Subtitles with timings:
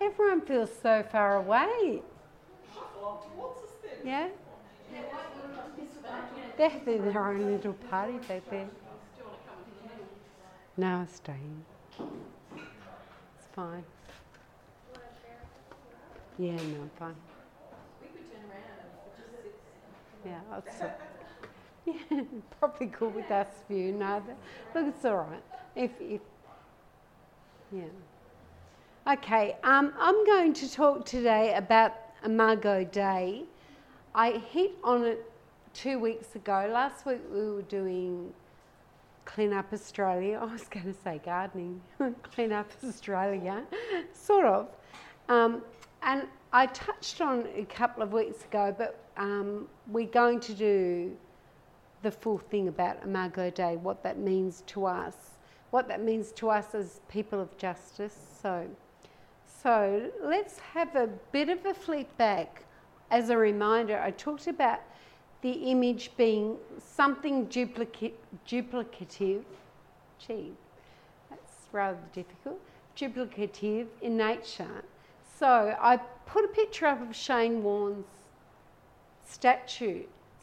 [0.00, 2.02] Everyone feels so far away.
[4.04, 4.28] Yeah?
[6.56, 8.68] They're having their own little party back there.
[10.76, 11.64] No, I'm staying.
[11.98, 13.84] It's fine.
[16.38, 17.14] Yeah, no, I'm fine.
[20.24, 20.90] Yeah, it's, uh,
[21.86, 22.22] yeah,
[22.58, 23.92] probably cool with us few.
[23.92, 24.22] No,
[24.74, 25.42] look, it's all right.
[25.76, 26.20] If, if,
[27.72, 27.84] yeah.
[29.06, 31.92] Okay, um, I'm going to talk today about
[32.24, 33.44] Imago Dei.
[34.14, 35.30] I hit on it
[35.74, 36.70] two weeks ago.
[36.72, 38.32] Last week we were doing
[39.26, 40.38] Clean Up Australia.
[40.42, 41.82] I was going to say gardening.
[42.22, 43.64] Clean Up Australia,
[44.14, 44.68] sort of.
[45.28, 45.60] Um,
[46.02, 46.22] and
[46.54, 51.14] I touched on a couple of weeks ago, but um, we're going to do
[52.00, 55.14] the full thing about Imago Dei, what that means to us,
[55.72, 58.16] what that means to us as people of justice.
[58.40, 58.66] So,
[59.64, 62.64] so let's have a bit of a flip back.
[63.10, 64.80] As a reminder, I talked about
[65.40, 68.12] the image being something duplicative.
[70.18, 70.52] Gee,
[71.30, 72.60] that's rather difficult.
[72.94, 74.84] Duplicative in nature.
[75.38, 78.04] So I put a picture up of Shane Warne's
[79.26, 80.02] statue.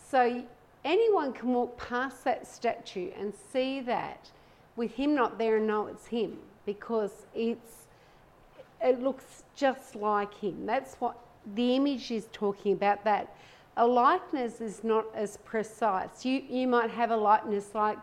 [0.09, 0.44] So
[0.83, 4.31] anyone can walk past that statue and see that
[4.75, 7.80] with him not there and know it's him because it's
[8.83, 10.65] it looks just like him.
[10.65, 11.17] That's what
[11.55, 13.35] the image is talking about that.
[13.77, 16.25] A likeness is not as precise.
[16.25, 17.99] You you might have a likeness like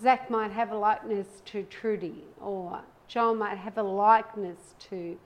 [0.00, 5.18] Zach might have a likeness to Trudy or John might have a likeness to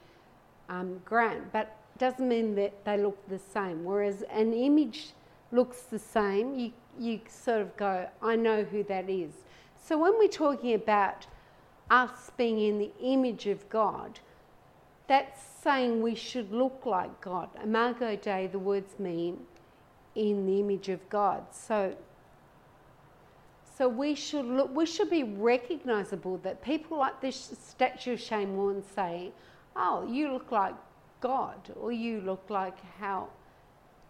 [0.68, 3.84] um, Grant, but doesn't mean that they look the same.
[3.84, 5.10] Whereas an image
[5.52, 9.32] looks the same, you, you sort of go, I know who that is.
[9.82, 11.26] So when we're talking about
[11.90, 14.18] us being in the image of God,
[15.08, 17.48] that's saying we should look like God.
[17.62, 19.38] Imago Dei, the words mean
[20.14, 21.44] in the image of God.
[21.50, 21.94] So,
[23.76, 24.74] so we should look.
[24.74, 26.38] We should be recognisable.
[26.38, 29.32] That people like this statue of Shane Warne say,
[29.76, 30.74] "Oh, you look like
[31.20, 33.28] God, or you look like how,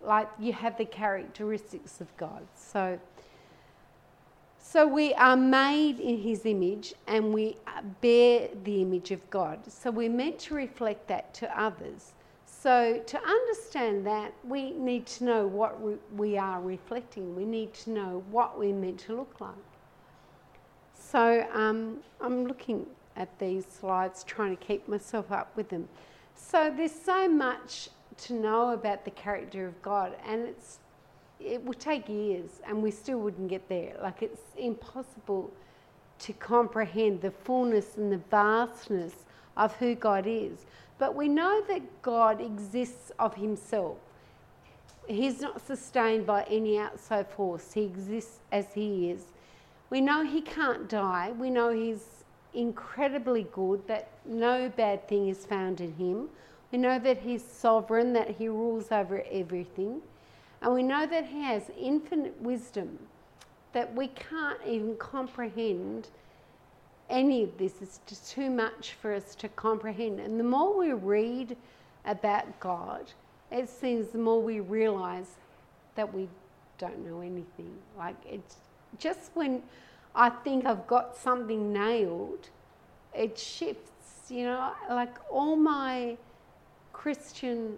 [0.03, 2.47] like you have the characteristics of God.
[2.55, 2.99] So,
[4.69, 7.57] so we are made in His image, and we
[8.01, 9.61] bear the image of God.
[9.71, 12.15] So we're meant to reflect that to others.
[12.47, 15.79] So to understand that, we need to know what
[16.13, 17.37] we are reflecting.
[17.37, 19.55] We need to know what we're meant to look like.
[20.95, 25.89] So um, I'm looking at these slides, trying to keep myself up with them.
[26.35, 27.89] So there's so much
[28.19, 30.81] to know about the character of God, and it's
[31.41, 33.97] it would take years, and we still wouldn't get there.
[34.03, 35.53] Like it's impossible
[36.21, 39.13] to comprehend the fullness and the vastness
[39.57, 40.65] of who God is.
[40.99, 43.99] But we know that God exists of Himself.
[45.07, 47.73] He's not sustained by any outside force.
[47.73, 49.25] He exists as He is.
[49.91, 51.33] We know He can't die.
[51.39, 52.17] We know He's
[52.57, 56.29] incredibly good, that no bad thing is found in him.
[56.73, 60.01] We know that he's sovereign, that he rules over everything.
[60.63, 62.99] And we know that he has infinite wisdom,
[63.73, 66.09] that we can't even comprehend
[67.11, 67.75] any of this.
[67.81, 70.21] It's just too much for us to comprehend.
[70.21, 71.57] And the more we read
[72.05, 73.13] about God,
[73.51, 75.37] it seems the more we realize
[75.95, 76.29] that we
[76.79, 77.73] don't know anything.
[77.97, 78.57] Like it's
[78.99, 79.63] just when
[80.15, 82.49] I think I've got something nailed,
[83.15, 86.17] it shifts, you know, like all my
[86.93, 87.77] Christian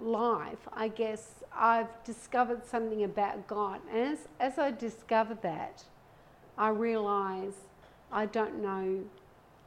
[0.00, 3.80] life, I guess I've discovered something about God.
[3.92, 5.84] And as, as I discover that,
[6.56, 7.54] I realize
[8.10, 9.00] I don't know,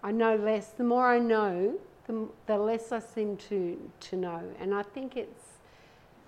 [0.03, 0.68] I know less.
[0.68, 1.75] The more I know,
[2.07, 4.41] the, the less I seem to, to know.
[4.59, 5.44] And I think it's,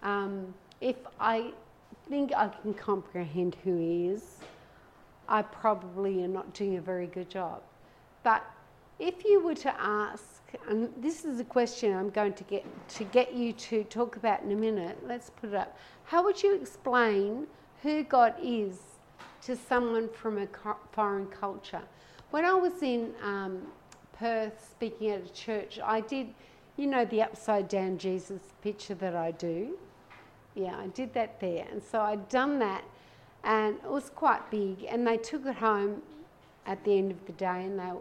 [0.02, 1.52] um, if I
[2.10, 4.38] think I can comprehend who He is,
[5.30, 7.62] I probably am not doing a very good job.
[8.24, 8.44] But
[8.98, 10.37] if you were to ask,
[10.70, 14.42] and this is a question I'm going to get to get you to talk about
[14.44, 14.98] in a minute.
[15.06, 15.78] Let's put it up.
[16.06, 17.48] How would you explain
[17.84, 18.80] who God is
[19.44, 20.48] to someone from a
[20.92, 21.82] foreign culture?
[22.32, 23.62] When I was in um,
[24.14, 26.28] Perth speaking at a church, I did,
[26.76, 29.78] you know, the upside down Jesus picture that I do.
[30.56, 32.84] Yeah, I did that there, and so I'd done that
[33.44, 34.86] and it was quite big.
[34.88, 36.02] And they took it home
[36.66, 37.92] at the end of the day, and they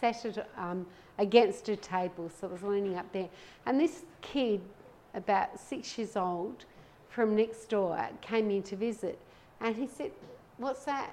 [0.00, 0.86] sat it um,
[1.18, 3.28] against a table, so it was leaning up there.
[3.66, 4.60] And this kid,
[5.14, 6.64] about six years old,
[7.08, 9.18] from next door, came in to visit,
[9.60, 10.10] and he said,
[10.58, 11.10] "What's that?"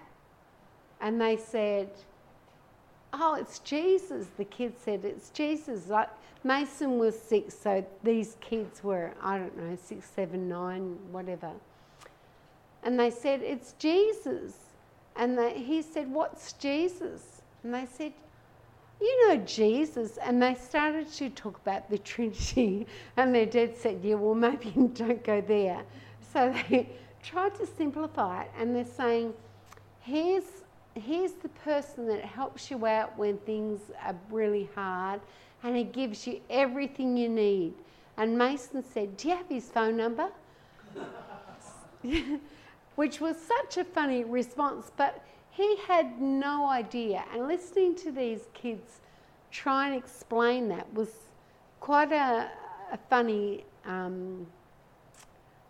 [0.99, 1.89] And they said,
[3.13, 4.27] oh, it's Jesus.
[4.37, 5.87] The kid said, it's Jesus.
[5.87, 6.09] Like
[6.43, 11.51] Mason was six, so these kids were, I don't know, six, seven, nine, whatever.
[12.83, 14.53] And they said, it's Jesus.
[15.15, 17.41] And they, he said, what's Jesus?
[17.63, 18.13] And they said,
[19.01, 20.17] you know Jesus.
[20.17, 22.87] And they started to talk about the Trinity.
[23.17, 25.81] And their dad said, yeah, well, maybe don't go there.
[26.33, 26.89] So they
[27.23, 28.51] tried to simplify it.
[28.57, 29.33] And they're saying,
[30.01, 30.63] here's,
[30.95, 35.21] here's the person that helps you out when things are really hard
[35.63, 37.73] and he gives you everything you need.
[38.17, 40.29] And Mason said, Do you have his phone number?
[42.95, 47.23] Which was such a funny response, but he had no idea.
[47.33, 49.01] And listening to these kids
[49.51, 51.09] try and explain that was
[51.79, 52.49] quite a,
[52.91, 54.47] a funny um,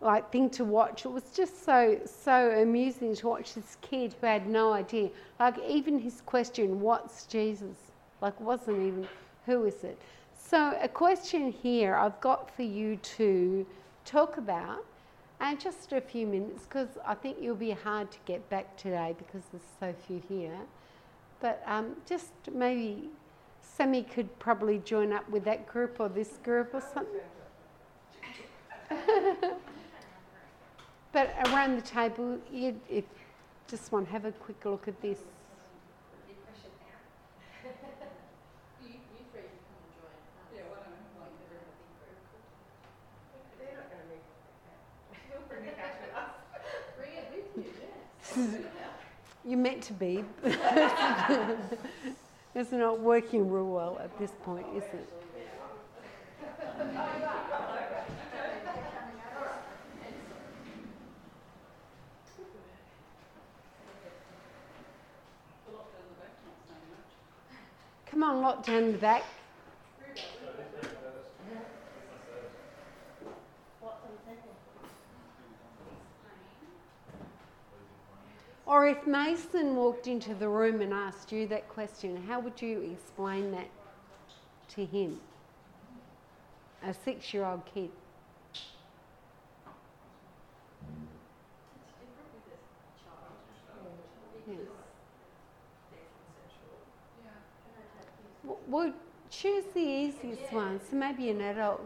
[0.01, 1.05] like thing to watch.
[1.05, 5.09] It was just so so amusing to watch this kid who had no idea.
[5.39, 7.77] Like even his question, "What's Jesus?"
[8.21, 9.07] Like wasn't even
[9.45, 9.99] who is it?
[10.35, 13.65] So a question here I've got for you to
[14.05, 14.85] talk about,
[15.41, 19.15] and just a few minutes because I think you'll be hard to get back today
[19.17, 20.57] because there's so few here.
[21.39, 23.09] But um, just maybe
[23.61, 27.21] Sammy could probably join up with that group or this group or something.
[31.11, 32.79] but around the table, you
[33.67, 35.19] just want to have a quick look at this.
[49.51, 50.23] You're meant to be.
[52.55, 55.09] it's not working real well at this point, is it?
[68.05, 69.23] Come on, lock down the back.
[78.71, 82.79] Or if Mason walked into the room and asked you that question, how would you
[82.93, 83.67] explain that
[84.69, 85.19] to him?
[86.81, 87.89] A six year old kid.
[94.47, 94.57] Yes.
[98.69, 98.93] Well,
[99.29, 100.79] choose the easiest one.
[100.89, 101.81] So maybe an adult.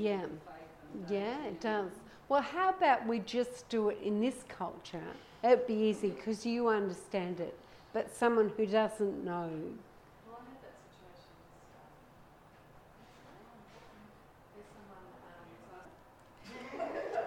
[0.00, 0.24] Yeah,
[1.10, 1.90] yeah, it does.
[2.30, 5.02] Well, how about we just do it in this culture?
[5.44, 7.54] It'd be easy because you understand it,
[7.92, 9.50] but someone who doesn't know.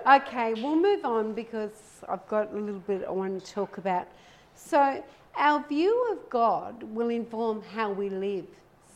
[0.07, 4.07] Okay, we'll move on because I've got a little bit I want to talk about.
[4.55, 5.03] So,
[5.35, 8.47] our view of God will inform how we live.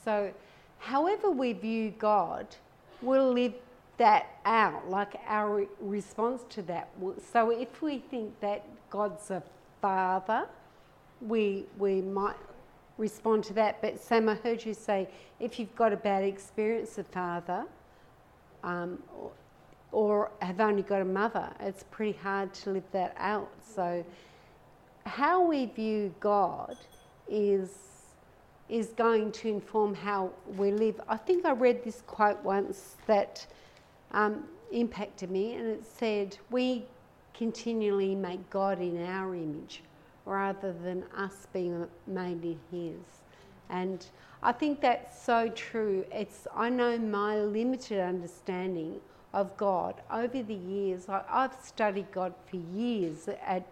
[0.03, 0.33] So,
[0.79, 2.47] however we view God,
[3.03, 3.53] we'll live
[3.97, 6.89] that out, like our response to that.
[7.31, 9.41] So if we think that God's a
[9.81, 10.47] father,
[11.21, 12.35] we, we might
[12.97, 13.81] respond to that.
[13.81, 15.07] But Sam, I heard you say
[15.39, 17.65] if you've got a bad experience of father,
[18.63, 19.31] um, or,
[19.91, 23.49] or have only got a mother, it's pretty hard to live that out.
[23.75, 24.05] So
[25.05, 26.77] how we view God
[27.27, 27.79] is
[28.69, 30.99] is going to inform how we live.
[31.07, 33.47] I think I read this quote once that
[34.11, 36.85] um, impacted me, and it said, We
[37.33, 39.81] continually make God in our image
[40.25, 42.99] rather than us being made in His.
[43.69, 44.05] And
[44.41, 46.05] I think that's so true.
[46.11, 48.99] It's I know my limited understanding
[49.33, 51.09] of God over the years.
[51.09, 53.65] I, have studied God for years at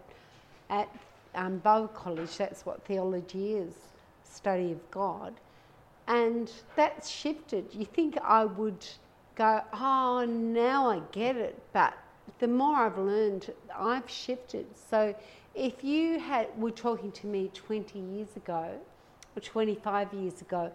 [0.70, 0.90] at
[1.34, 2.38] um, Bow College.
[2.38, 3.74] That's what theology is
[4.36, 5.34] study of God.
[6.08, 7.66] And that's shifted.
[7.74, 8.86] You think I would
[9.36, 11.62] go, oh, now I get it.
[11.74, 11.94] But
[12.40, 14.66] the more I've learned, I've shifted.
[14.90, 15.16] So
[15.54, 18.72] if you had were talking to me 20 years ago
[19.36, 20.72] or 25 years ago,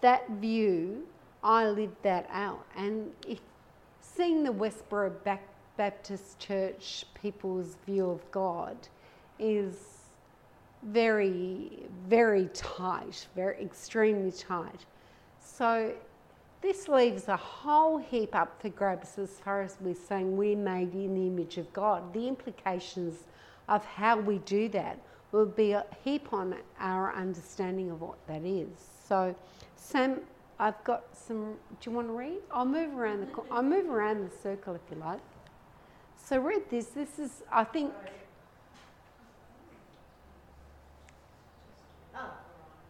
[0.00, 1.06] that view,
[1.42, 2.64] I lived that out.
[2.76, 3.40] And if
[4.00, 5.12] seeing the Westboro
[5.76, 8.76] Baptist Church people's view of God
[9.38, 9.74] is
[10.82, 14.84] very, very tight, very extremely tight.
[15.42, 15.92] So
[16.62, 20.94] this leaves a whole heap up for grabs as far as we're saying we're made
[20.94, 22.12] in the image of God.
[22.12, 23.24] The implications
[23.68, 24.98] of how we do that
[25.32, 28.68] will be a heap on our understanding of what that is.
[29.08, 29.34] So,
[29.76, 30.20] Sam,
[30.58, 31.54] I've got some.
[31.80, 32.40] Do you want to read?
[32.50, 33.42] I'll move around the.
[33.50, 35.20] I'll move around the circle if you like.
[36.30, 36.94] So read this.
[36.94, 37.90] This is, I think.
[42.14, 42.38] Oh,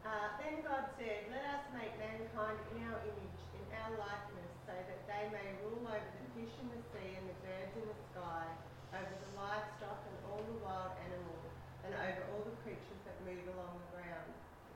[0.04, 4.74] uh, then God said, Let us make mankind in our image, in our likeness, so
[4.74, 7.98] that they may rule over the fish in the sea and the birds in the
[8.12, 8.44] sky,
[8.92, 11.48] over the livestock and all the wild animals,
[11.86, 14.30] and over all the creatures that move along the ground.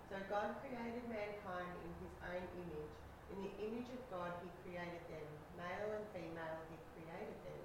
[0.08, 2.96] So God created mankind in his own image.
[3.34, 5.26] In the image of God he created them.
[5.56, 7.60] Male and female he created them.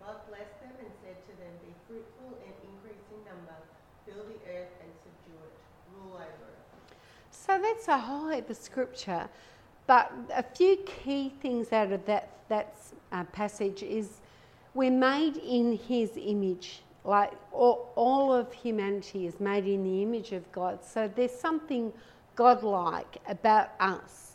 [0.00, 3.58] God blessed them and said to them, Be fruitful and increase in number,
[4.06, 5.56] fill the earth and subdue it,
[5.92, 6.62] rule over it.
[7.30, 9.28] So that's a whole heap of scripture.
[9.86, 12.74] But a few key things out of that, that
[13.12, 14.20] uh, passage is
[14.74, 16.82] we're made in his image.
[17.04, 20.84] Like all, all of humanity is made in the image of God.
[20.84, 21.92] So there's something
[22.34, 24.25] godlike about us.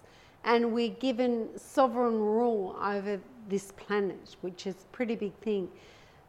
[0.43, 5.69] And we're given sovereign rule over this planet, which is a pretty big thing.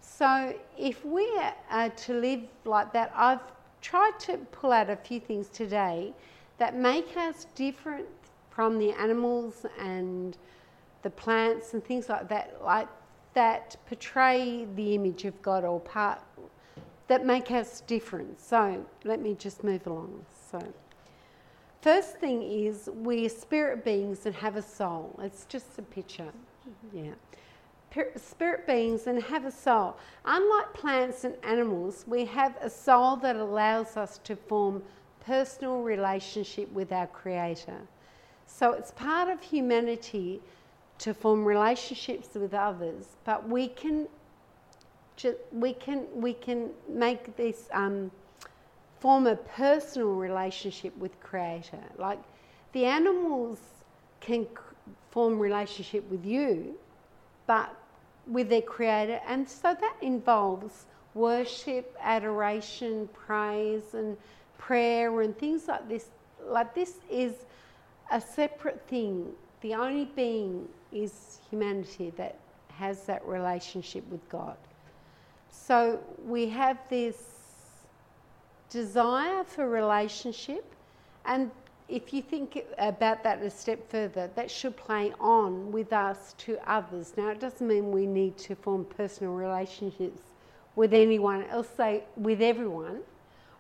[0.00, 1.26] So if we
[1.71, 3.40] are to live like that, I've
[3.81, 6.12] tried to pull out a few things today
[6.59, 8.07] that make us different
[8.50, 10.37] from the animals and
[11.02, 12.88] the plants and things like that, like
[13.35, 16.21] that portray the image of God or part
[17.09, 18.40] that make us different.
[18.40, 20.25] So let me just move along.
[20.50, 20.62] So
[21.82, 25.18] first thing is we're spirit beings and have a soul.
[25.22, 26.32] It's just a picture.
[26.92, 27.12] Yeah.
[28.16, 29.96] Spirit beings and have a soul.
[30.24, 34.82] Unlike plants and animals, we have a soul that allows us to form
[35.20, 37.80] personal relationship with our Creator.
[38.46, 40.40] So it's part of humanity
[40.98, 44.08] to form relationships with others, but we can
[45.52, 48.10] we can we can make this um,
[49.02, 51.82] form a personal relationship with Creator.
[51.99, 52.21] Like
[52.73, 53.59] the animals
[54.21, 54.47] can
[55.11, 56.78] form relationship with you,
[57.49, 57.75] but
[58.28, 64.16] with their Creator, and so that involves worship, adoration, praise, and
[64.56, 66.06] prayer, and things like this.
[66.47, 67.32] Like this is
[68.12, 69.32] a separate thing.
[69.62, 72.37] The only being is humanity that
[72.68, 74.56] has that relationship with God.
[75.50, 77.31] So we have this
[78.73, 80.64] desire for relationship,
[81.26, 81.50] and
[81.88, 86.59] if you think about that a step further, that should play on with us to
[86.67, 87.12] others.
[87.17, 90.23] Now, it doesn't mean we need to form personal relationships
[90.75, 93.00] with anyone else, say with everyone,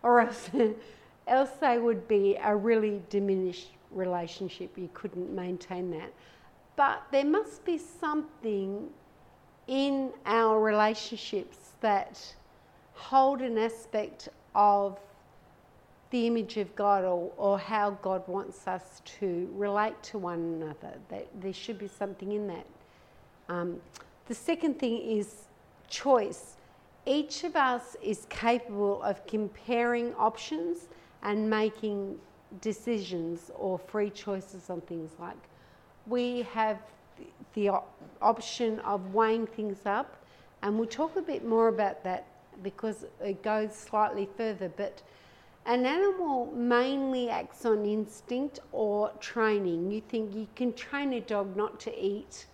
[0.02, 0.48] or else,
[1.26, 4.78] else they would be a really diminished relationship.
[4.78, 6.10] You couldn't maintain that.
[6.74, 8.88] But there must be something
[9.66, 12.18] in our relationships that
[12.94, 14.98] hold an aspect of
[16.10, 20.94] the image of God or, or how God wants us to relate to one another.
[21.08, 22.66] That there should be something in that.
[23.48, 23.80] Um,
[24.28, 25.46] the second thing is
[25.88, 26.56] choice.
[27.06, 30.88] Each of us is capable of comparing options
[31.22, 32.18] and making
[32.60, 35.36] decisions or free choices on things like
[36.06, 36.78] we have
[37.54, 37.70] the
[38.20, 40.16] option of weighing things up,
[40.62, 42.26] and we'll talk a bit more about that
[42.62, 44.68] because it goes slightly further.
[44.68, 45.02] But
[45.64, 49.90] an animal mainly acts on instinct or training.
[49.90, 52.46] You think you can train a dog not to eat,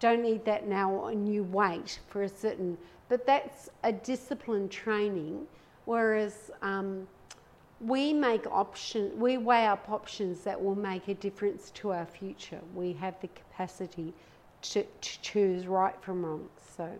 [0.00, 2.76] don't eat that now, and you wait for a certain,
[3.08, 5.46] but that's a disciplined training.
[5.84, 7.06] Whereas um,
[7.80, 12.60] we make option, we weigh up options that will make a difference to our future.
[12.74, 14.12] We have the capacity
[14.62, 16.48] to, to choose right from wrong.
[16.76, 16.90] So,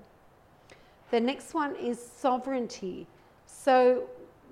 [1.15, 3.07] the next one is sovereignty.
[3.47, 4.03] So,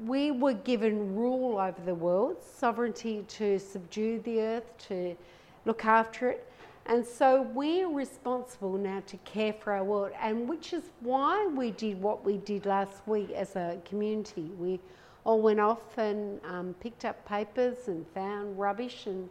[0.07, 5.17] we were given rule over the world, sovereignty to subdue the earth, to
[5.65, 6.47] look after it.
[6.87, 11.73] And so we're responsible now to care for our world, and which is why we
[11.73, 14.51] did what we did last week as a community.
[14.57, 14.79] We
[15.25, 19.29] all went off and um, picked up papers and found rubbish and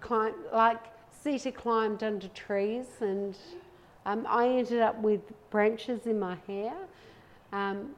[0.00, 0.82] climbed, like
[1.22, 3.36] Sita climbed under trees, and
[4.06, 6.74] um, I ended up with branches in my hair.
[7.52, 7.90] Um,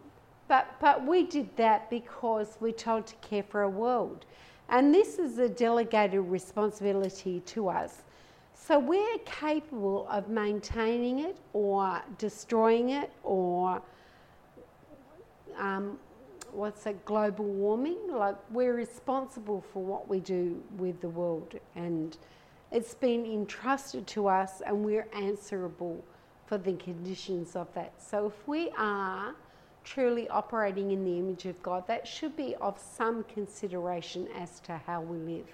[0.48, 4.26] but, but we did that because we're told to care for a world.
[4.68, 8.02] And this is a delegated responsibility to us.
[8.54, 13.82] So we're capable of maintaining it or destroying it or
[15.58, 15.98] um,
[16.52, 17.98] what's it, global warming.
[18.10, 21.58] Like we're responsible for what we do with the world.
[21.74, 22.16] And
[22.74, 26.04] it's been entrusted to us and we're answerable
[26.46, 27.92] for the conditions of that.
[27.98, 29.32] So if we are
[29.84, 34.76] truly operating in the image of God, that should be of some consideration as to
[34.86, 35.46] how we live.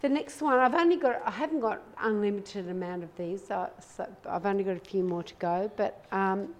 [0.00, 4.08] the next one, I've only got, I haven't got unlimited amount of these, so, so
[4.26, 5.70] I've only got a few more to go.
[5.76, 6.54] But um,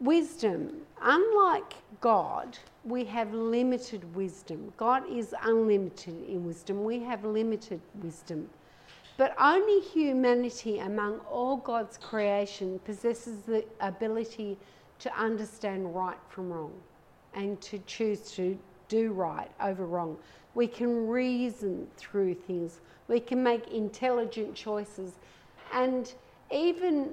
[0.00, 4.72] wisdom, unlike God, we have limited wisdom.
[4.76, 6.84] God is unlimited in wisdom.
[6.84, 8.48] We have limited wisdom.
[9.16, 14.58] But only humanity among all God's creation possesses the ability
[14.98, 16.72] to understand right from wrong
[17.34, 18.58] and to choose to
[18.88, 20.16] do right over wrong.
[20.54, 22.80] We can reason through things.
[23.08, 25.12] We can make intelligent choices
[25.72, 26.12] and
[26.50, 27.12] even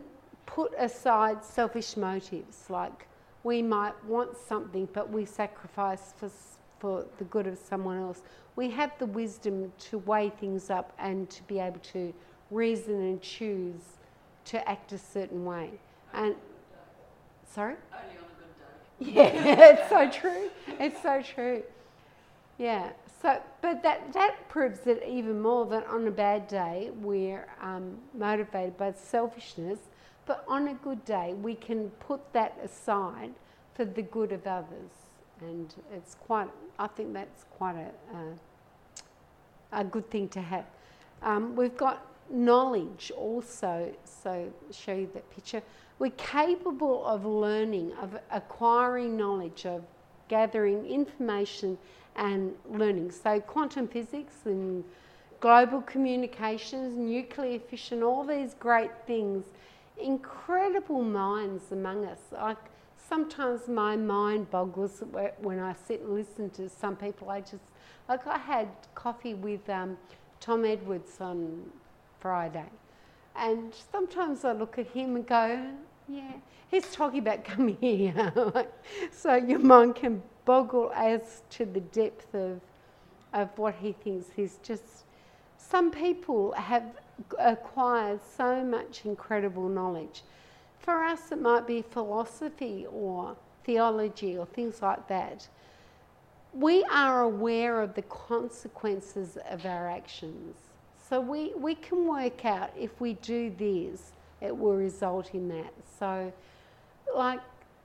[0.54, 3.08] put aside selfish motives like
[3.44, 6.30] we might want something but we sacrifice for,
[6.80, 8.22] for the good of someone else.
[8.56, 12.14] We have the wisdom to weigh things up and to be able to
[12.50, 13.82] reason and choose
[14.46, 15.72] to act a certain way.
[16.14, 16.36] And
[17.50, 17.76] sorry?
[17.94, 18.26] Only on
[19.00, 19.46] a good day.
[19.46, 20.50] Yeah, it's so true.
[20.80, 21.64] It's so true.
[22.58, 22.90] Yeah.
[23.22, 27.98] So, but that, that proves it even more that on a bad day we're um,
[28.14, 29.80] motivated by selfishness,
[30.26, 33.34] but on a good day we can put that aside
[33.74, 34.92] for the good of others,
[35.42, 36.50] and it's quite.
[36.78, 40.66] I think that's quite a a, a good thing to have.
[41.22, 43.94] Um, we've got knowledge also.
[44.06, 45.62] So show you that picture.
[46.00, 49.84] We're capable of learning, of acquiring knowledge, of
[50.28, 51.78] gathering information
[52.16, 53.12] and learning.
[53.12, 54.84] So, quantum physics and
[55.40, 59.46] global communications, nuclear fission, all these great things,
[60.02, 62.20] incredible minds among us.
[62.32, 62.58] Like
[63.12, 65.04] sometimes my mind boggles
[65.40, 67.30] when I sit and listen to some people.
[67.30, 67.72] I just,
[68.08, 69.98] like, I had coffee with um,
[70.40, 71.64] Tom Edwards on
[72.20, 72.70] Friday,
[73.36, 75.62] and sometimes I look at him and go,
[76.08, 76.34] yeah,
[76.70, 78.32] he's talking about coming here.
[79.12, 82.62] so your mind can boggle as to the depth of,
[83.34, 84.28] of what he thinks.
[84.36, 85.06] He's just,
[85.58, 86.84] some people have
[87.40, 90.24] acquired so much incredible knowledge.
[90.80, 95.48] For us, it might be philosophy or theology or things like that.
[96.54, 100.56] We are aware of the consequences of our actions.
[101.10, 105.74] So we, we can work out if we do this, it will result in that.
[106.00, 106.32] So,
[107.16, 107.42] like,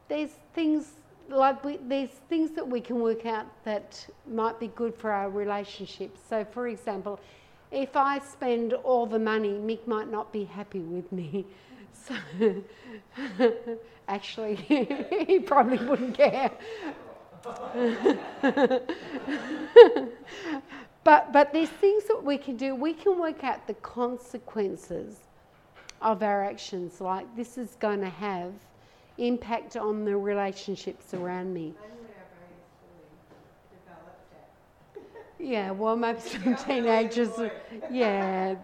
[0.09, 0.93] there's things
[1.29, 5.29] like we, there's things that we can work out that might be good for our
[5.29, 6.21] relationships.
[6.29, 7.19] So, for example,
[7.77, 11.47] if I spend all the money, Mick might not be happy with me.
[12.09, 12.15] So,
[14.09, 14.55] actually,
[15.27, 16.53] he probably wouldn't care.
[21.03, 22.77] but, but there's things that we can do.
[22.77, 25.17] We can work out the consequences
[26.01, 28.53] of our actions, like this is going to have
[29.19, 31.75] impact on the relationships around me.
[35.39, 37.31] Yeah, well, maybe some teenagers,
[37.91, 38.57] yeah.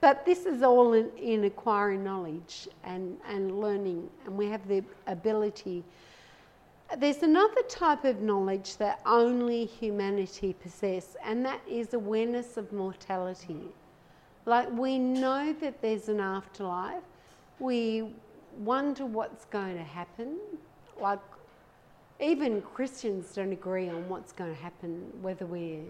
[0.00, 4.84] But this is all in, in, acquiring knowledge and, and learning, and we have the
[5.08, 5.82] ability.
[6.96, 13.60] There's another type of knowledge that only humanity possess, and that is awareness of mortality.
[14.46, 17.02] Like we know that there's an afterlife,
[17.58, 18.14] we
[18.58, 20.38] wonder what's going to happen.
[21.00, 21.20] Like,
[22.20, 25.82] even Christians don't agree on what's going to happen, whether we're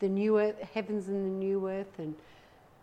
[0.00, 2.14] the new earth, heavens and the new earth, and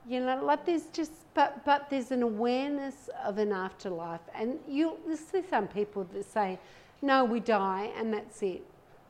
[0.07, 4.97] you know, like there's just, but but there's an awareness of an afterlife, and you'll
[5.15, 6.59] see some people that say,
[7.01, 8.63] no, we die and that's it.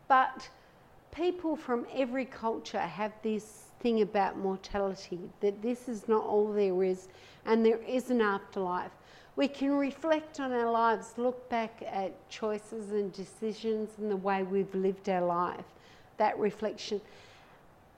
[0.08, 0.50] But
[1.16, 6.84] people from every culture have this thing about mortality that this is not all there
[6.84, 7.08] is,
[7.46, 8.92] and there is an afterlife.
[9.36, 14.44] We can reflect on our lives, look back at choices and decisions and the way
[14.44, 15.66] we've lived our life,
[16.18, 17.02] that reflection.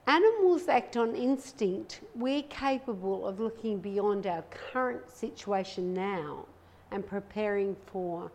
[0.07, 2.01] Animals act on instinct.
[2.13, 6.45] We're capable of looking beyond our current situation now
[6.91, 8.31] and preparing for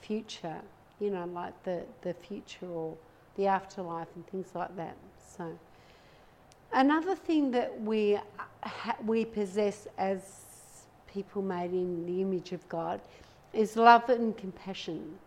[0.00, 0.60] future,
[1.00, 2.96] you know, like the, the future or
[3.36, 4.96] the afterlife and things like that.
[5.36, 5.58] So,
[6.72, 8.18] another thing that we,
[9.04, 10.22] we possess as
[11.06, 13.00] people made in the image of God
[13.52, 15.18] is love and compassion.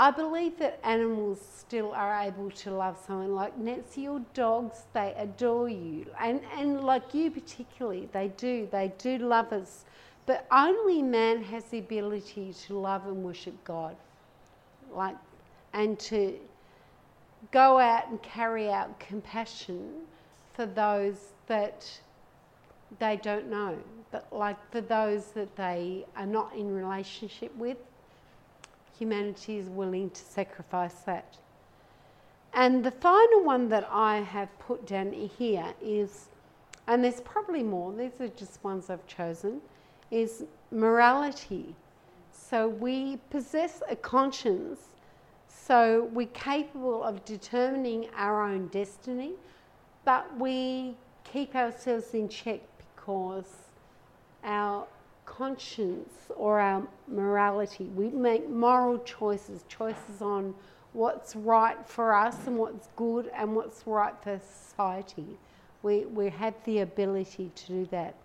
[0.00, 5.12] I believe that animals still are able to love someone like Nancy, your dogs, they
[5.18, 6.06] adore you.
[6.18, 8.66] And, and like you particularly, they do.
[8.72, 9.84] They do love us.
[10.24, 13.94] But only man has the ability to love and worship God.
[14.90, 15.16] Like,
[15.74, 16.38] and to
[17.52, 19.96] go out and carry out compassion
[20.54, 22.00] for those that
[22.98, 23.76] they don't know.
[24.10, 27.76] But like for those that they are not in relationship with,
[29.00, 31.38] humanity is willing to sacrifice that.
[32.52, 36.28] And the final one that I have put down here is,
[36.86, 39.62] and there's probably more, these are just ones I've chosen,
[40.10, 41.74] is morality.
[42.30, 44.80] So we possess a conscience,
[45.48, 49.32] so we're capable of determining our own destiny,
[50.04, 53.52] but we keep ourselves in check because
[54.44, 54.86] our
[55.30, 60.54] conscience or our morality, we make moral choices, choices on
[60.92, 65.38] what's right for us and what's good and what's right for society.
[65.82, 68.16] We, we have the ability to do that.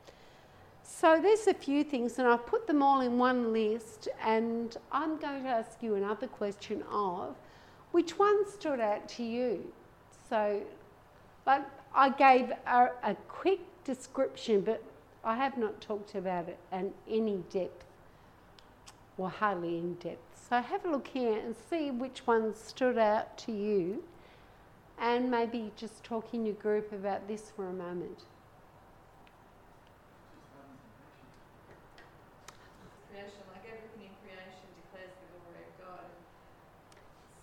[0.84, 5.18] So there's a few things, and I've put them all in one list, and I'm
[5.18, 7.36] going to ask you another question of
[7.92, 9.64] which one stood out to you?
[10.30, 10.62] So,
[11.46, 14.84] but I gave a, a quick description, but
[15.26, 17.84] I have not talked about it in any depth,
[19.18, 20.48] or hardly in depth.
[20.50, 24.04] So have a look here and see which ones stood out to you,
[25.00, 28.26] and maybe just talk in your group about this for a moment.
[33.10, 36.06] Creation, like everything in creation declares the glory of God.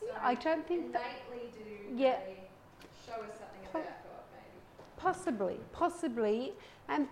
[0.00, 1.02] So I don't think that.
[1.32, 2.20] do Yeah.
[2.20, 2.48] they
[3.04, 4.60] show us something Po- about God, maybe.
[4.96, 6.52] Possibly, possibly,
[6.88, 7.08] and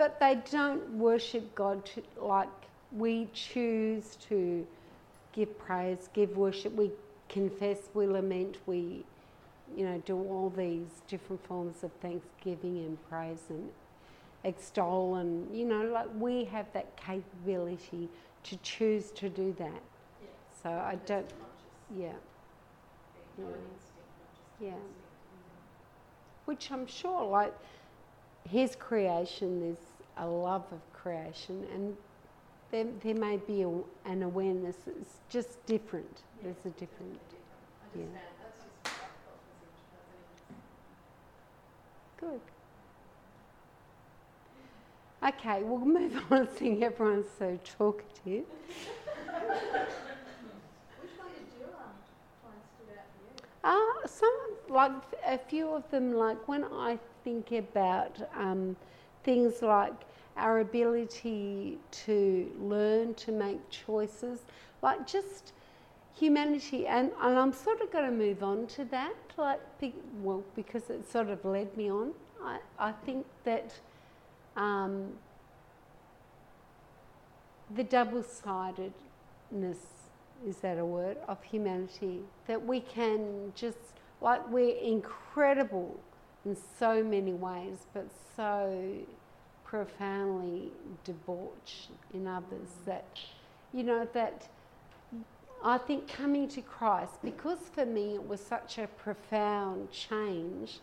[0.00, 2.48] but they don't worship God to, like
[2.90, 4.66] we choose to
[5.34, 6.74] give praise, give worship.
[6.74, 6.90] We
[7.28, 9.04] confess, we lament, we,
[9.76, 13.68] you know, do all these different forms of thanksgiving and praise and
[14.42, 18.08] extol, and you know, like we have that capability
[18.44, 19.68] to choose to do that.
[19.68, 20.28] Yeah.
[20.62, 21.30] So I don't,
[21.94, 22.06] yeah,
[23.36, 23.44] Yeah.
[23.44, 23.60] instinct,
[24.18, 24.82] not just Yeah.
[26.46, 27.54] which I'm sure, like
[28.48, 29.89] his creation, there's
[30.20, 31.96] a love of creation, and
[32.70, 33.68] there, there may be a,
[34.04, 34.76] an awareness.
[34.86, 36.22] It's just different.
[36.42, 37.18] There's a different.
[37.96, 38.04] Yeah.
[42.18, 42.40] Good.
[45.22, 46.48] Okay, we'll move on.
[46.56, 48.44] Seeing everyone's so talkative.
[53.62, 54.32] Uh, some
[54.68, 54.92] like
[55.26, 58.76] a few of them, like when I think about um,
[59.22, 59.92] things like
[60.36, 64.40] our ability to learn to make choices,
[64.82, 65.52] like just
[66.14, 69.60] humanity, and, and I'm sort of going to move on to that, like
[70.22, 72.12] well because it sort of led me on.
[72.42, 73.72] I, I think that
[74.56, 75.12] um,
[77.74, 79.78] the double-sidedness
[80.46, 83.78] is that a word of humanity that we can just
[84.20, 85.98] like we're incredible
[86.44, 88.94] in so many ways but so
[89.70, 90.72] profoundly
[91.04, 93.06] debauched in others that
[93.72, 94.48] you know that
[95.62, 100.80] I think coming to Christ because for me it was such a profound change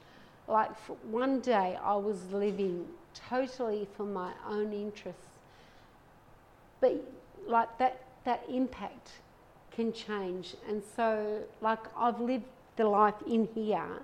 [0.47, 0.71] like
[1.12, 2.86] one day I was living
[3.30, 5.21] totally for my own interests.
[6.80, 7.04] But
[7.45, 9.12] like that that impact
[9.71, 10.56] can change.
[10.67, 12.45] And so like I've lived
[12.78, 14.02] the life in here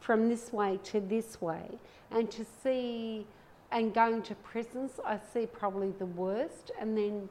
[0.00, 1.78] from this way to this way.
[2.10, 3.26] And to see
[3.74, 6.70] and going to prisons I see probably the worst.
[6.80, 7.28] And then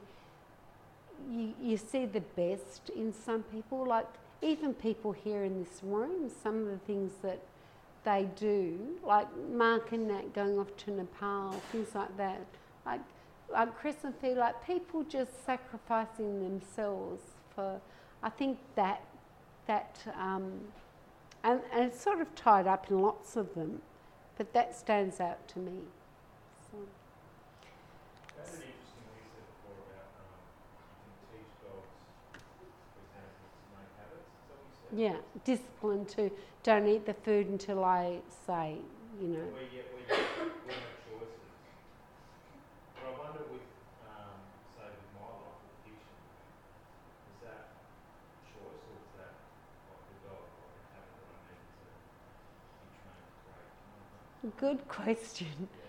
[1.28, 3.84] you, you see the best in some people.
[3.84, 4.06] Like
[4.42, 7.40] even people here in this room some of the things that
[8.04, 12.46] they do like Mark and Nat going off to Nepal things like that.
[12.84, 13.00] Like
[13.50, 17.22] like Chris and Fee, like people just sacrificing themselves
[17.54, 17.80] for,
[18.22, 19.02] I think that,
[19.66, 20.60] that, um,
[21.42, 23.80] and, and it's sort of tied up in lots of them,
[24.36, 25.72] but that stands out to me.
[28.34, 30.42] That's an interesting what you said before about um,
[31.06, 31.86] you can teach dogs,
[32.34, 34.26] for example, to make habits.
[34.26, 34.90] Is that what you said?
[34.98, 36.30] yeah, discipline to
[36.66, 38.82] don't eat the food until I say,
[39.22, 39.46] you know.
[39.54, 40.18] Where you, where you,
[40.66, 41.46] we have choices.
[42.98, 43.68] But I wonder with,
[44.10, 44.34] um,
[44.74, 46.18] say with my life, with addiction,
[47.30, 47.70] is that
[48.50, 49.34] choice or is that
[49.94, 51.86] like the dog, like a habit that I need to
[52.82, 53.70] be trained to break?
[54.58, 55.68] Good question.
[55.70, 55.83] yeah.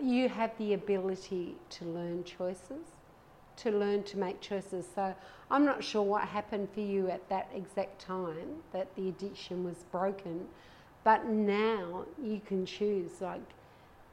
[0.00, 2.86] You have the ability to learn choices,
[3.56, 4.86] to learn to make choices.
[4.94, 5.14] So
[5.50, 9.84] I'm not sure what happened for you at that exact time that the addiction was
[9.90, 10.46] broken,
[11.04, 13.42] but now you can choose like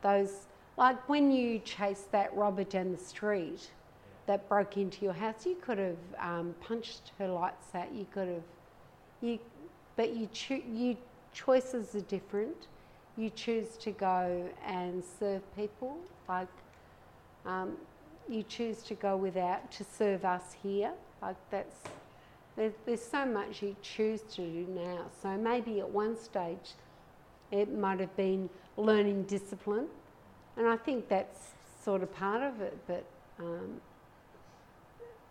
[0.02, 3.72] those, like when you chased that robber down the street
[4.26, 7.94] that broke into your house, you could have um, punched her lights out.
[7.94, 8.44] You could have,
[9.22, 9.40] you,
[9.96, 10.98] but you cho- you
[11.34, 12.68] choices are different
[13.20, 15.98] you choose to go and serve people,
[16.30, 16.48] like
[17.46, 17.74] um,
[18.30, 21.78] you choose to go without to serve us here, like that's
[22.56, 25.08] There's, there's so much you choose to do now.
[25.22, 26.76] So maybe at one stage
[27.52, 29.88] it might have been learning discipline,
[30.58, 31.40] and I think that's
[31.84, 32.78] sort of part of it.
[32.88, 33.06] But
[33.40, 33.82] um,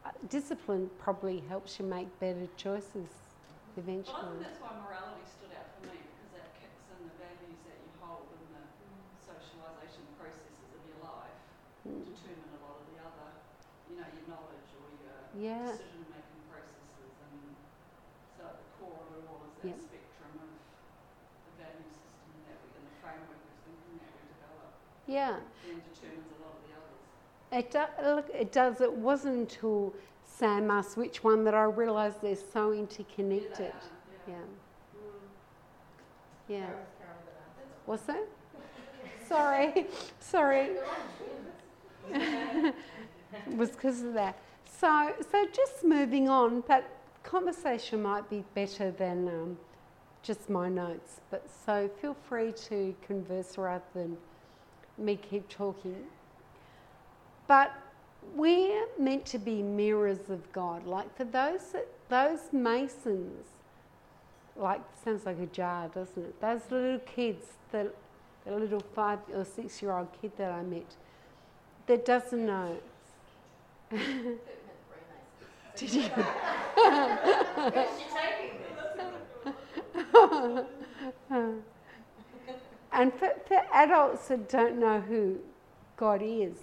[0.04, 4.16] uh, discipline probably helps you make better choices Well, I eventually.
[4.18, 7.78] think that's why morality stood out for me because that kicks in the values that
[7.84, 8.64] you hold and the
[9.22, 11.36] socialisation processes of your life
[11.86, 12.02] Mm.
[12.04, 13.28] determine a lot of the other,
[13.88, 15.70] you know, your knowledge or your Yeah.
[15.70, 17.14] decision making processes.
[17.30, 17.54] And
[18.34, 19.78] so at the core of it all is that Yep.
[19.78, 20.50] spectrum of
[21.46, 24.74] the value system that we, and the framework of thinking that we develop
[25.06, 25.38] Yeah.
[25.62, 26.98] then determines a lot of the others.
[27.54, 28.80] It, do, look, it does.
[28.80, 29.94] It wasn't until
[30.26, 33.72] Sam asked which one that I realised they're so interconnected.
[34.26, 34.38] Yeah, they Yeah.
[36.48, 36.66] Yeah.
[37.86, 38.02] Was that.
[38.02, 38.26] What's that?
[39.28, 39.86] Sorry.
[40.20, 40.70] Sorry.
[42.10, 42.74] it
[43.56, 44.36] was because of that.
[44.80, 46.88] So, so just moving on, but
[47.24, 49.58] conversation might be better than um,
[50.22, 51.20] just my notes.
[51.32, 54.16] But so feel free to converse rather than
[54.96, 56.04] me keep talking.
[57.48, 57.72] But
[58.36, 60.86] we're meant to be mirrors of God.
[60.86, 63.46] Like for those that, those masons,
[64.54, 66.40] like sounds like a jar, doesn't it?
[66.40, 67.90] Those little kids, the,
[68.44, 70.94] the little five or six year old kid that I met,
[71.88, 72.76] that doesn't know.
[75.78, 76.02] Did you?
[82.92, 85.38] and for, for adults that don't know who
[85.96, 86.56] God is,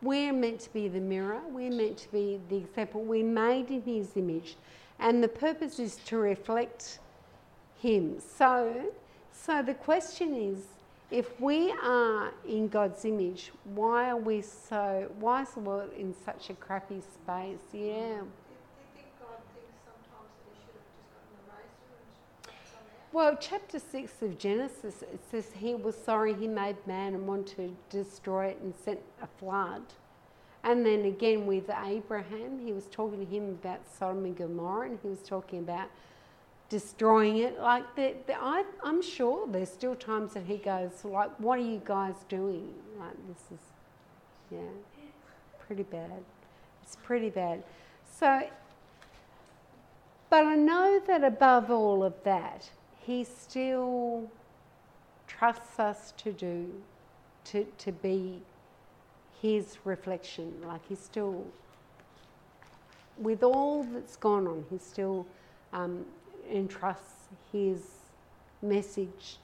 [0.00, 3.82] we're meant to be the mirror, we're meant to be the example, we're made in
[3.82, 4.56] His image,
[4.98, 6.98] and the purpose is to reflect
[7.78, 8.20] Him.
[8.20, 8.90] So,
[9.32, 10.60] so the question is
[11.10, 16.14] if we are in God's image, why are we so, why is the world in
[16.24, 17.58] such a crappy space?
[17.72, 17.80] Yeah.
[17.80, 21.50] Do you, do you think God thinks sometimes that he should have just gotten a
[21.50, 21.98] razor
[22.46, 23.12] and done that?
[23.12, 27.56] Well, chapter 6 of Genesis, it says he was sorry he made man and wanted
[27.56, 29.82] to destroy it and sent a flood.
[30.62, 34.98] And then again with Abraham, he was talking to him about Sodom and Gomorrah and
[35.02, 35.88] he was talking about
[36.70, 37.60] destroying it.
[37.60, 41.62] Like, the, the, I, I'm sure there's still times that he goes, like, what are
[41.62, 42.72] you guys doing?
[42.98, 43.60] Like, this is,
[44.50, 44.60] yeah,
[45.66, 46.24] pretty bad.
[46.82, 47.62] It's pretty bad.
[48.18, 48.42] So,
[50.30, 54.30] but I know that above all of that, he still
[55.26, 56.72] trusts us to do,
[57.44, 58.42] to, to be
[59.40, 60.52] his reflection.
[60.64, 61.44] Like he's still,
[63.16, 65.26] with all that's gone on, he's still
[65.72, 66.04] um,
[66.50, 67.80] entrusts his
[68.62, 69.38] message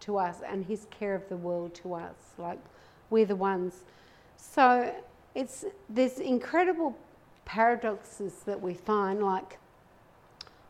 [0.00, 2.16] to us and his care of the world to us.
[2.38, 2.58] Like
[3.10, 3.84] we're the ones.
[4.36, 4.94] So
[5.34, 6.96] it's there's incredible
[7.44, 9.22] paradoxes that we find.
[9.22, 9.58] Like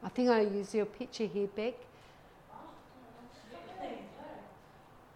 [0.03, 1.75] I think I use your picture here, Beck.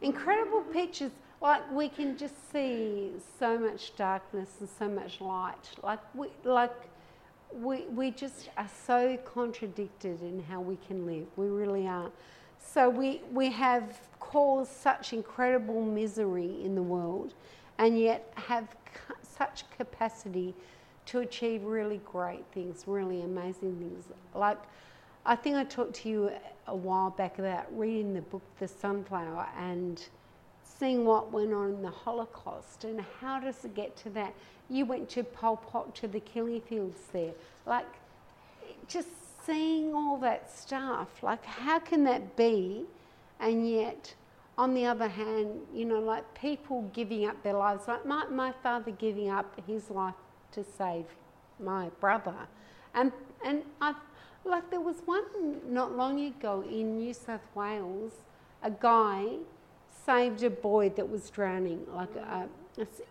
[0.03, 1.13] Incredible pictures.
[1.43, 5.71] Like we can just see so much darkness and so much light.
[5.83, 6.73] Like we like
[7.53, 11.27] we we just are so contradicted in how we can live.
[11.37, 12.11] We really are.
[12.59, 17.35] So we we have caused such incredible misery in the world,
[17.79, 20.55] and yet have ca- such capacity
[21.07, 24.05] to achieve really great things, really amazing things.
[24.35, 24.59] Like
[25.27, 26.31] I think I talked to you
[26.67, 30.03] a while back about reading the book The Sunflower and
[30.81, 34.35] seeing what went on in the Holocaust and how does it get to that?
[34.71, 37.33] You went to Pol Pot to the killing fields there.
[37.67, 37.87] Like
[38.89, 39.09] just
[39.45, 41.23] seeing all that stuff.
[41.23, 42.87] Like how can that be?
[43.39, 44.15] And yet
[44.57, 48.53] on the other hand, you know, like people giving up their lives, like my, my
[48.63, 50.15] father giving up his life
[50.53, 51.05] to save
[51.59, 52.35] my brother.
[52.95, 53.13] And
[53.45, 53.95] and I
[54.45, 55.23] like there was one
[55.69, 58.13] not long ago in New South Wales,
[58.63, 59.37] a guy
[60.05, 61.87] saved a boy that was drowning.
[61.95, 62.45] Like uh,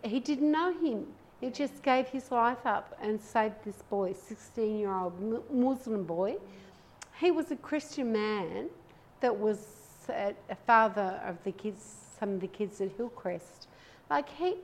[0.02, 1.06] he didn't know him.
[1.40, 5.14] He just gave his life up and saved this boy, 16 year old
[5.52, 6.36] Muslim boy.
[7.18, 8.68] He was a Christian man
[9.20, 9.66] that was
[10.08, 13.68] a, a father of the kids, some of the kids at Hillcrest.
[14.08, 14.56] Like he,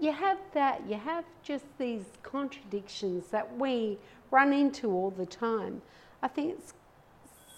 [0.00, 3.98] you have that, you have just these contradictions that we
[4.30, 5.82] run into all the time.
[6.22, 6.72] I think it's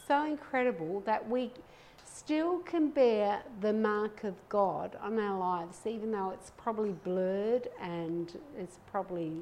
[0.09, 1.53] so incredible that we
[2.21, 7.69] still can bear the mark of God on our lives, even though it's probably blurred
[7.81, 9.33] and it's probably,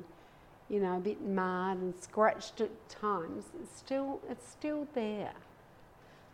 [0.69, 3.47] you know, a bit marred and scratched at times.
[3.61, 5.33] It's still, it's still there.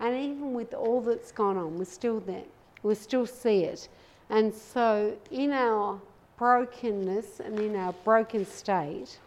[0.01, 2.45] And even with all that's gone on, we're still there.
[2.83, 3.89] We still see it.
[4.29, 5.99] And so, in our
[6.37, 9.19] brokenness and in our broken state,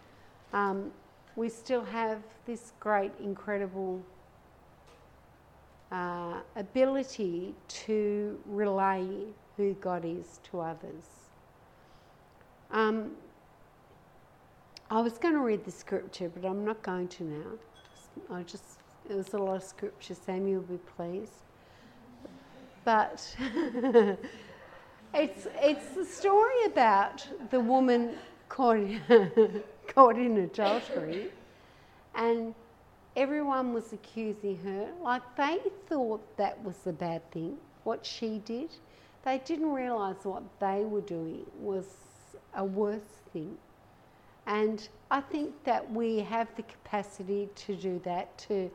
[0.54, 0.92] um,
[1.36, 4.04] we still have this great, incredible
[5.92, 9.08] uh, ability to relay
[9.56, 11.06] who God is to others.
[12.72, 13.12] Um,
[14.90, 18.36] I was going to read the scripture, but I'm not going to now.
[18.36, 18.64] I just
[19.10, 20.14] it was a lot of scripture.
[20.14, 21.44] Samuel will be pleased.
[22.84, 23.36] But
[25.14, 28.16] it's it's the story about the woman
[28.50, 28.80] caught
[29.88, 31.32] caught in adultery,
[32.16, 32.54] and
[33.18, 34.90] everyone was accusing her.
[35.02, 38.70] Like they thought that was the bad thing, what she did.
[39.26, 41.86] They didn't realise what they were doing was
[42.56, 43.58] a worse thing.
[44.46, 48.72] And I think that we have the capacity to do that, to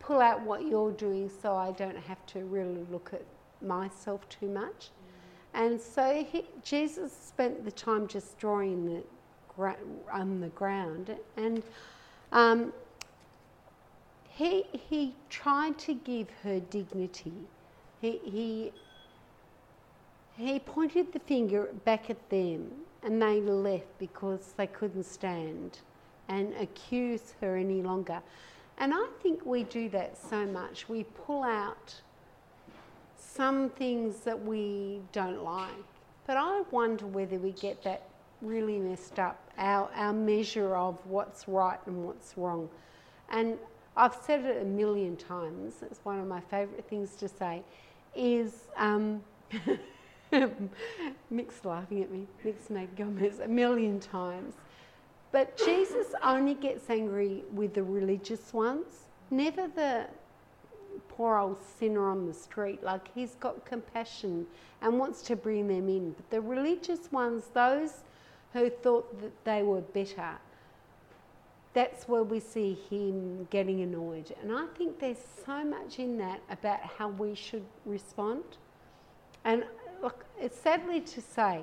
[0.00, 3.22] pull out what you're doing so I don't have to really look at
[3.64, 4.90] myself too much.
[5.54, 9.02] And so he, Jesus spent the time just drawing the
[10.10, 11.62] on the ground, and
[12.32, 12.72] um,
[14.34, 17.32] he he tried to give her dignity.
[18.00, 18.72] He he
[20.36, 22.70] he pointed the finger back at them,
[23.02, 25.78] and they left because they couldn't stand
[26.28, 28.20] and accuse her any longer.
[28.78, 30.88] And I think we do that so much.
[30.88, 31.94] We pull out
[33.16, 35.68] some things that we don't like.
[36.26, 38.02] But I wonder whether we get that
[38.40, 42.68] really messed up, our, our measure of what's right and what's wrong.
[43.30, 43.58] And
[43.96, 47.62] I've said it a million times, it's one of my favourite things to say,
[48.14, 49.22] is um,
[51.30, 54.54] Mick's laughing at me, Mick's made comments a million times.
[55.30, 60.06] But Jesus only gets angry with the religious ones, never the
[61.08, 62.82] poor old sinner on the street.
[62.82, 64.46] Like he's got compassion
[64.80, 66.12] and wants to bring them in.
[66.12, 68.00] But the religious ones, those
[68.52, 70.32] who thought that they were better,
[71.74, 74.34] that's where we see him getting annoyed.
[74.42, 78.44] And I think there's so much in that about how we should respond.
[79.44, 79.64] And
[80.02, 81.62] look, it's sadly to say,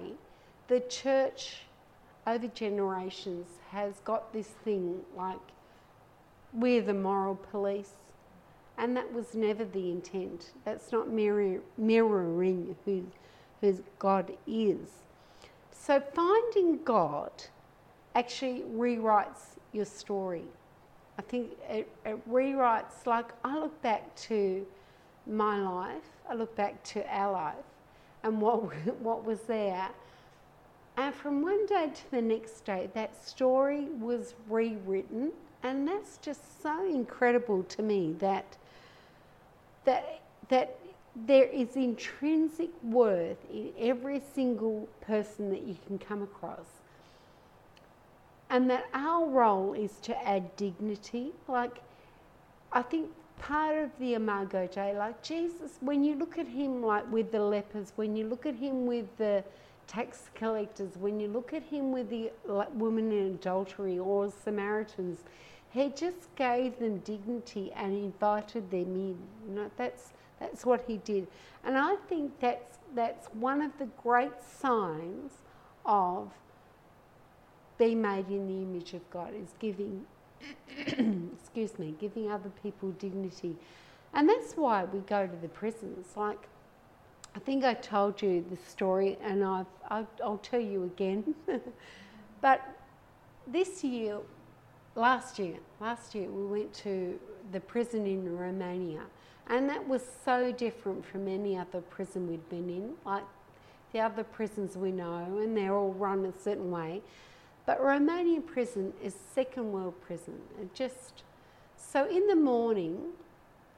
[0.67, 1.58] the church
[2.26, 5.38] over generations has got this thing like
[6.54, 7.93] we're the moral police.
[8.78, 10.54] And that was never the intent.
[10.63, 13.06] That's not mirror, mirroring who,
[13.62, 14.89] who God is.
[15.72, 17.32] So finding God
[18.15, 20.45] actually rewrites your story.
[21.17, 24.65] I think it, it rewrites, like I look back to
[25.27, 27.55] my life, I look back to our life
[28.23, 29.89] and what, what was there.
[30.97, 35.32] And from one day to the next day, that story was rewritten.
[35.63, 38.58] And that's just so incredible to me that,
[39.86, 40.77] that, that
[41.15, 46.79] there is intrinsic worth in every single person that you can come across.
[48.49, 51.33] And that our role is to add dignity.
[51.47, 51.81] Like,
[52.71, 57.09] I think part of the Imago Dei, like Jesus, when you look at him like
[57.12, 59.43] with the lepers, when you look at him with the
[59.88, 65.19] tax collectors, when you look at him with the like, woman in adultery or Samaritans,
[65.71, 69.17] he just gave them dignity and invited them in.
[69.47, 71.27] You know, that's that's what he did.
[71.63, 75.33] And I think that's that's one of the great signs
[75.85, 76.31] of
[77.80, 80.06] being made in the image of God is giving
[80.88, 83.56] excuse me, giving other people dignity.
[84.13, 86.08] And that's why we go to the prisons.
[86.15, 86.48] Like,
[87.36, 91.36] I think I told you the story, and I've, I'll, I'll tell you again.
[92.42, 92.62] but
[93.46, 94.18] this year,
[94.96, 97.20] last year, last year, we went to
[97.52, 99.02] the prison in Romania,
[99.48, 102.94] and that was so different from any other prison we'd been in.
[103.06, 103.24] Like
[103.94, 107.02] the other prisons we know, and they're all run a certain way.
[107.65, 110.39] But Romanian prison is second world prison.
[110.60, 111.24] It just
[111.78, 113.00] so in the morning,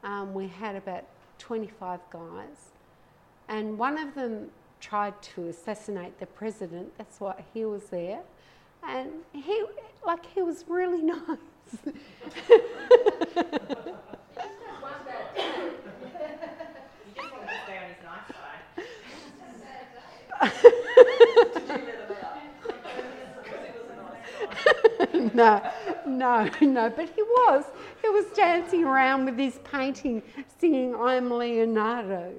[0.03, 1.05] um, we had about
[1.39, 2.71] 25 guys,
[3.47, 6.91] and one of them tried to assassinate the president.
[6.97, 8.21] That's why he was there,
[8.87, 9.63] and he
[10.05, 11.19] like he was really nice.
[14.81, 15.43] One bad day.
[15.45, 15.71] you
[17.15, 18.63] just want to stay on his nice side.
[20.61, 22.35] Did you let him out?
[23.43, 25.20] Because he was a nice guy.
[25.33, 25.61] no,
[26.05, 26.89] no, no.
[26.89, 27.65] But he was.
[28.01, 30.21] He was dancing around with his painting,
[30.59, 32.33] singing "I'm Leonardo."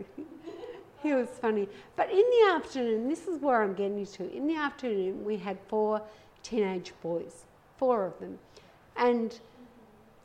[1.03, 1.69] He was funny.
[1.97, 4.35] But in the afternoon, this is where I'm getting to.
[4.35, 6.03] In the afternoon, we had four
[6.43, 7.45] teenage boys,
[7.77, 8.39] four of them,
[8.97, 9.39] and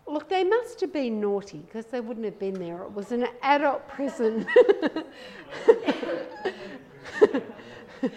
[0.05, 2.84] look, they must have been naughty because they wouldn't have been there.
[2.84, 4.47] It was an adult prison.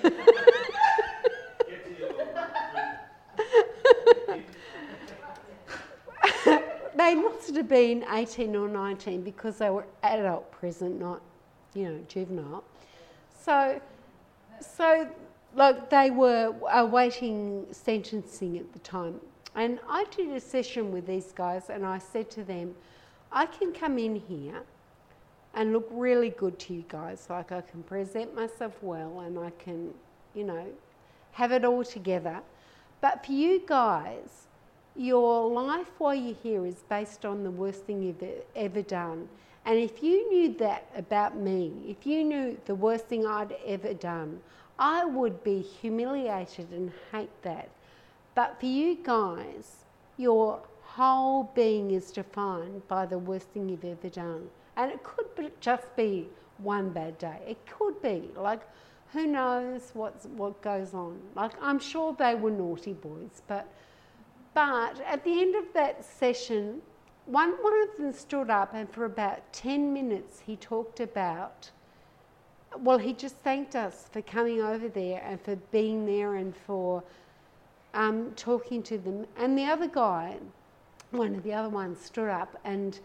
[6.97, 11.23] they must have been 18 or 19 because they were adult prison, not,
[11.73, 12.65] you know, juvenile.
[13.43, 13.81] So,
[14.61, 15.09] so
[15.55, 19.21] like they were uh, awaiting sentencing at the time.
[19.55, 22.75] And I did a session with these guys and I said to them,
[23.33, 24.63] I can come in here
[25.55, 27.29] and look really good to you guys.
[27.31, 29.95] Like I can present myself well and I can,
[30.35, 30.67] you know,
[31.33, 32.41] have it all together.
[33.01, 34.49] But for you guys,
[35.01, 38.23] your life while you're here is based on the worst thing you've
[38.55, 39.27] ever done.
[39.65, 43.95] And if you knew that about me, if you knew the worst thing I'd ever
[43.95, 44.41] done,
[44.79, 47.71] I would be humiliated and hate that.
[48.35, 49.85] But for you guys,
[50.19, 54.49] your whole being is defined by the worst thing you've ever done.
[54.77, 56.29] And it could just be
[56.59, 57.39] one bad day.
[57.49, 58.31] It could be.
[58.37, 58.61] Like,
[59.13, 61.19] who knows what's, what goes on?
[61.35, 63.67] Like, I'm sure they were naughty boys, but,
[64.55, 66.83] but at the end of that session,
[67.27, 71.71] one, one of them stood up and for about 10 minutes he talked about,
[72.79, 77.03] well, he just thanked us for coming over there and for being there and for
[77.95, 79.27] um, talking to them.
[79.37, 80.39] And the other guy,
[81.11, 82.99] one of the other ones, stood up and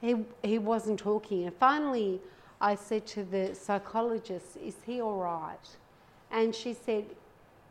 [0.00, 1.44] he, he wasn't talking.
[1.44, 2.20] And finally,
[2.60, 5.76] I said to the psychologist, Is he all right?
[6.30, 7.04] And she said,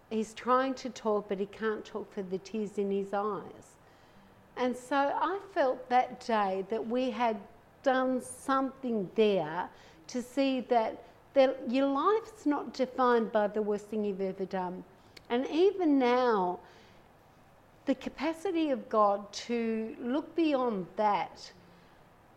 [0.10, 3.76] He's trying to talk, but he can't talk for the tears in his eyes.
[4.58, 7.38] And so I felt that day that we had
[7.84, 9.70] done something there
[10.08, 11.04] to see that,
[11.34, 14.84] that your life's not defined by the worst thing you've ever done.
[15.30, 16.60] And even now,
[17.86, 21.52] the capacity of God to look beyond that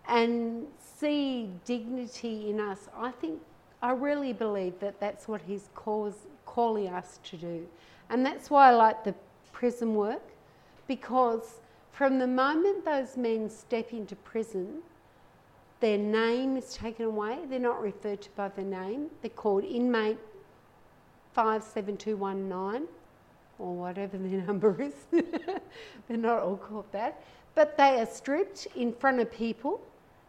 [0.08, 0.66] and
[0.98, 3.40] see dignity in us, I think,
[3.82, 6.26] I really believe that that's what He's cause,
[6.58, 7.64] calling us to do.
[8.10, 9.14] And that's why I like the
[9.52, 10.24] prison work,
[10.88, 11.60] because
[11.92, 14.78] from the moment those men step into prison,
[15.78, 17.38] their name is taken away.
[17.48, 19.06] They're not referred to by their name.
[19.22, 20.18] They're called inmate
[21.34, 22.88] 57219
[23.60, 24.94] or whatever their number is.
[26.08, 27.22] they're not all called that.
[27.54, 29.80] But they are stripped in front of people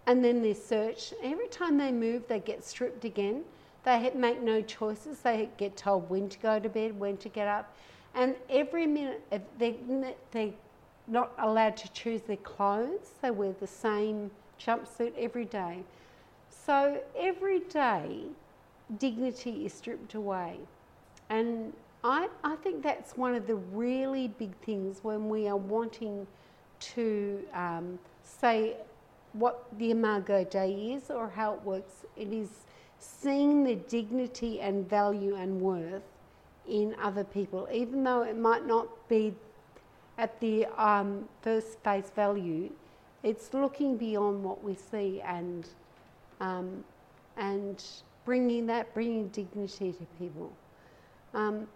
[0.05, 1.15] and then they're searched.
[1.23, 3.45] Every time they move, they get stripped again.
[3.89, 5.17] They make no choices.
[5.21, 7.75] They get told when to go to bed, when to get up.
[8.13, 9.23] And every minute,
[9.57, 9.77] they,
[10.29, 10.53] they're
[11.07, 13.09] not allowed to choose their clothes.
[13.23, 14.29] They wear the same
[14.63, 15.79] jumpsuit every day.
[16.51, 18.25] So every day,
[18.99, 20.57] dignity is stripped away.
[21.31, 21.73] And
[22.03, 26.27] I, I think that's one of the really big things when we are wanting
[26.79, 28.75] to um, say
[29.33, 32.05] what the Imago Dei is or how it works.
[32.15, 32.49] It is
[32.99, 36.03] seeing the dignity and value and worth
[36.67, 39.33] in other people, even though it might not be
[40.17, 42.69] at the um, first face value.
[43.23, 45.67] It's looking beyond what we see and
[46.39, 46.83] um,
[47.37, 47.83] and
[48.25, 50.51] bringing that, bringing dignity to people.
[51.33, 51.67] Um,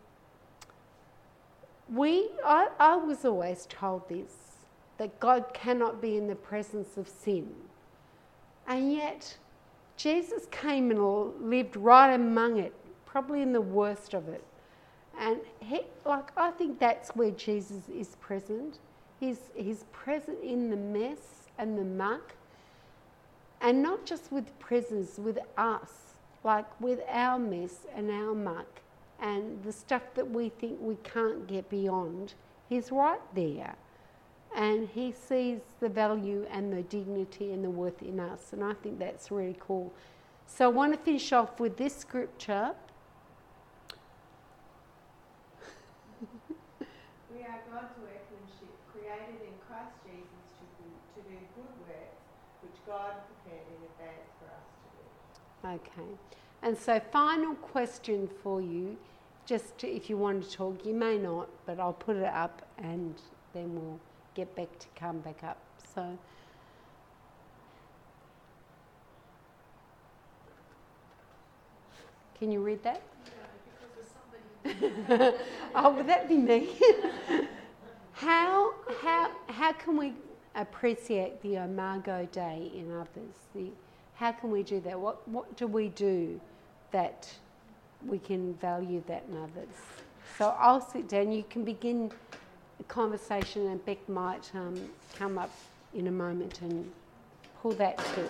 [1.91, 4.33] we, I, I was always told this
[4.97, 7.49] that God cannot be in the presence of sin.
[8.67, 9.37] And yet,
[9.97, 12.73] Jesus came and lived right among it,
[13.05, 14.43] probably in the worst of it.
[15.19, 18.79] And he, like I think that's where Jesus is present.
[19.19, 22.33] He's, he's present in the mess and the muck.
[23.61, 28.81] And not just with prisoners, with us, like with our mess and our muck
[29.21, 32.33] and the stuff that we think we can't get beyond.
[32.67, 33.75] He's right there
[34.55, 38.53] and he sees the value and the dignity and the worth in us.
[38.53, 39.91] And I think that's really cool.
[40.45, 42.71] So I want to finish off with this scripture.
[47.33, 52.21] We are God's workmanship, created in Christ Jesus to do, to do good works,
[52.61, 55.81] which God prepared in advance for us to do.
[55.81, 56.11] Okay.
[56.61, 58.97] And so, final question for you,
[59.45, 62.61] just to, if you want to talk, you may not, but I'll put it up
[62.77, 63.15] and
[63.53, 63.99] then we'll
[64.35, 65.57] get back to come back up.
[65.95, 66.17] So,
[72.39, 73.01] can you read that?
[75.75, 76.69] oh, would that be me?
[78.13, 80.13] how, how, how can we
[80.55, 83.35] appreciate the Imago Dei in others?
[83.53, 83.67] The,
[84.15, 84.99] how can we do that?
[84.99, 86.39] What, what do we do
[86.91, 87.29] that
[88.05, 89.75] we can value that in others?
[90.37, 91.31] So I'll sit down.
[91.31, 92.11] You can begin
[92.87, 95.51] conversation, and Beck might um, come up
[95.93, 96.91] in a moment and
[97.61, 98.29] pull that to